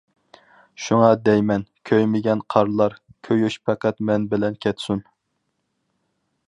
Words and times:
شۇڭا 0.85 1.09
دەيمەن، 1.29 1.65
كۆيمىگىن 1.89 2.41
قارلار، 2.55 2.97
كۆيۈش 3.29 3.59
پەقەت 3.69 4.03
مەن 4.11 4.27
بىلەن 4.35 4.61
كەتسۇن. 4.67 5.07